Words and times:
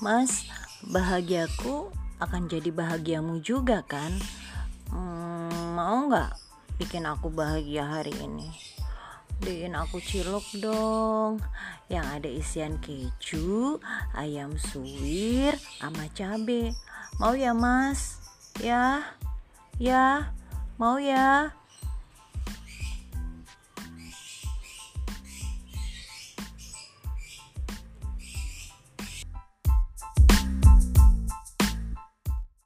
Mas, 0.00 0.48
bahagiaku 0.80 1.92
akan 2.24 2.48
jadi 2.48 2.72
bahagiamu 2.72 3.44
juga 3.44 3.84
kan? 3.84 4.08
Hmm, 4.88 5.76
mau 5.76 6.08
nggak 6.08 6.32
bikin 6.80 7.04
aku 7.04 7.28
bahagia 7.28 7.84
hari 7.84 8.16
ini? 8.16 8.48
Beliin 9.40 9.72
aku 9.72 10.04
cilok 10.04 10.44
dong 10.60 11.40
Yang 11.88 12.06
ada 12.16 12.28
isian 12.28 12.74
keju, 12.80 13.80
ayam 14.16 14.56
suwir, 14.56 15.56
sama 15.80 16.08
cabe 16.16 16.72
Mau 17.20 17.36
ya 17.36 17.52
mas? 17.52 18.24
Ya? 18.56 19.04
Ya? 19.76 20.32
Mau 20.80 20.96
ya? 20.96 21.52